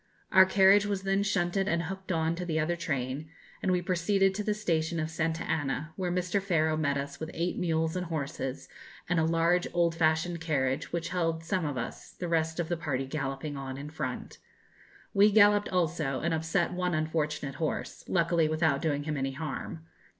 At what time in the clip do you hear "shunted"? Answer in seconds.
1.21-1.67